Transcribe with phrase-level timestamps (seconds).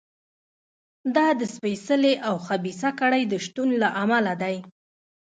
[1.15, 4.55] دا د سپېڅلې او خبیثه کړۍ د شتون له امله دی.